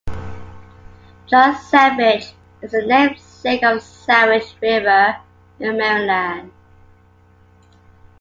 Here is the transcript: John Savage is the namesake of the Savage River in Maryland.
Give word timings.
John 1.27 1.55
Savage 1.61 2.33
is 2.63 2.71
the 2.71 2.83
namesake 2.87 3.61
of 3.61 3.75
the 3.75 3.81
Savage 3.81 4.55
River 4.59 5.15
in 5.59 5.77
Maryland. 5.77 6.51